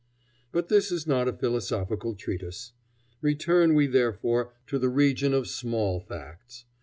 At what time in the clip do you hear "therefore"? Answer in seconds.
3.85-4.51